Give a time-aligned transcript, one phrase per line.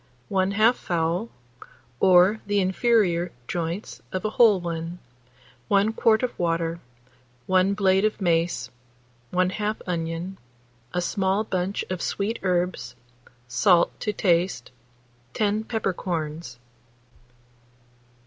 [0.31, 1.29] 1/2 fowl,
[1.99, 4.97] or the inferior joints of a whole one;
[5.67, 6.79] 1 quart of water,
[7.45, 8.71] 1 blade of mace,
[9.31, 10.39] 1/2 onion,
[10.91, 12.95] a small bunch of sweet herbs,
[13.47, 14.71] salt to taste,
[15.35, 16.57] 10 peppercorns.